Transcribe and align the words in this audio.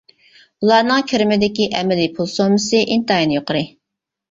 ئۇلارنىڭ 0.63 1.03
كىرىمىدىكى 1.11 1.69
ئەمەلىي 1.81 2.11
پۇل 2.17 2.33
سوممىسى 2.33 2.83
ئىنتايىن 2.83 3.39
يۇقىرى. 3.39 3.65